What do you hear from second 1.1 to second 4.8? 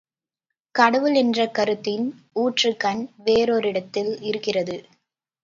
என்ற கருத்தின் ஊற்றுக்கண் வேறொரிடத்தில் இருக்கிறது.